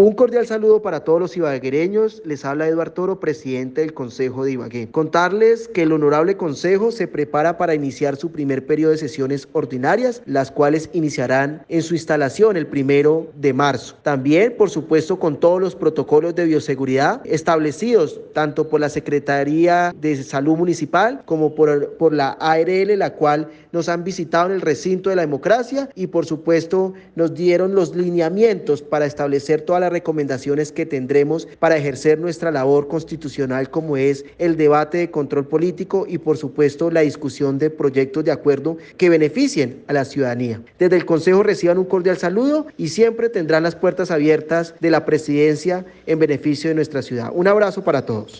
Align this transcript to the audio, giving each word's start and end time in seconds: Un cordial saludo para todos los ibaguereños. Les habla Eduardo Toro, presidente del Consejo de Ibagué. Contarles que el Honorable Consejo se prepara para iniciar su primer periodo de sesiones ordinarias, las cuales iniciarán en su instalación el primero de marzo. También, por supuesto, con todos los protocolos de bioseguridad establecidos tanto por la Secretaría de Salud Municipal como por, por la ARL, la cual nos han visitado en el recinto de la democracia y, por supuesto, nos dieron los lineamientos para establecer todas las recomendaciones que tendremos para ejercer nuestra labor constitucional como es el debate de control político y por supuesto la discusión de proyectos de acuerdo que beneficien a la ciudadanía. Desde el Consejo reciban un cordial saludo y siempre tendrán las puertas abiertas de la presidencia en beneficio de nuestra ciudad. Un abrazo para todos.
Un 0.00 0.14
cordial 0.14 0.46
saludo 0.46 0.80
para 0.80 1.04
todos 1.04 1.20
los 1.20 1.36
ibaguereños. 1.36 2.22
Les 2.24 2.46
habla 2.46 2.66
Eduardo 2.66 2.94
Toro, 2.94 3.20
presidente 3.20 3.82
del 3.82 3.92
Consejo 3.92 4.46
de 4.46 4.52
Ibagué. 4.52 4.90
Contarles 4.90 5.68
que 5.68 5.82
el 5.82 5.92
Honorable 5.92 6.38
Consejo 6.38 6.90
se 6.90 7.06
prepara 7.06 7.58
para 7.58 7.74
iniciar 7.74 8.16
su 8.16 8.32
primer 8.32 8.64
periodo 8.64 8.92
de 8.92 8.96
sesiones 8.96 9.46
ordinarias, 9.52 10.22
las 10.24 10.50
cuales 10.50 10.88
iniciarán 10.94 11.66
en 11.68 11.82
su 11.82 11.92
instalación 11.92 12.56
el 12.56 12.66
primero 12.66 13.30
de 13.34 13.52
marzo. 13.52 13.94
También, 14.02 14.54
por 14.56 14.70
supuesto, 14.70 15.18
con 15.18 15.38
todos 15.38 15.60
los 15.60 15.76
protocolos 15.76 16.34
de 16.34 16.46
bioseguridad 16.46 17.20
establecidos 17.26 18.22
tanto 18.32 18.70
por 18.70 18.80
la 18.80 18.88
Secretaría 18.88 19.94
de 20.00 20.22
Salud 20.22 20.56
Municipal 20.56 21.20
como 21.26 21.54
por, 21.54 21.98
por 21.98 22.14
la 22.14 22.30
ARL, 22.40 22.98
la 22.98 23.12
cual 23.12 23.50
nos 23.72 23.90
han 23.90 24.02
visitado 24.02 24.46
en 24.46 24.52
el 24.52 24.60
recinto 24.62 25.10
de 25.10 25.16
la 25.16 25.22
democracia 25.22 25.90
y, 25.94 26.06
por 26.06 26.24
supuesto, 26.24 26.94
nos 27.16 27.34
dieron 27.34 27.74
los 27.74 27.94
lineamientos 27.94 28.80
para 28.80 29.04
establecer 29.04 29.60
todas 29.60 29.89
las 29.90 29.98
recomendaciones 29.98 30.70
que 30.70 30.86
tendremos 30.86 31.48
para 31.58 31.76
ejercer 31.76 32.18
nuestra 32.18 32.52
labor 32.52 32.86
constitucional 32.86 33.70
como 33.70 33.96
es 33.96 34.24
el 34.38 34.56
debate 34.56 34.98
de 34.98 35.10
control 35.10 35.46
político 35.46 36.06
y 36.08 36.18
por 36.18 36.36
supuesto 36.36 36.90
la 36.90 37.00
discusión 37.00 37.58
de 37.58 37.70
proyectos 37.70 38.24
de 38.24 38.30
acuerdo 38.30 38.78
que 38.96 39.08
beneficien 39.08 39.82
a 39.88 39.92
la 39.92 40.04
ciudadanía. 40.04 40.62
Desde 40.78 40.96
el 40.96 41.04
Consejo 41.04 41.42
reciban 41.42 41.78
un 41.78 41.86
cordial 41.86 42.18
saludo 42.18 42.66
y 42.76 42.88
siempre 42.88 43.28
tendrán 43.28 43.64
las 43.64 43.74
puertas 43.74 44.10
abiertas 44.10 44.74
de 44.80 44.90
la 44.90 45.04
presidencia 45.04 45.84
en 46.06 46.18
beneficio 46.20 46.70
de 46.70 46.76
nuestra 46.76 47.02
ciudad. 47.02 47.30
Un 47.34 47.48
abrazo 47.48 47.82
para 47.82 48.06
todos. 48.06 48.38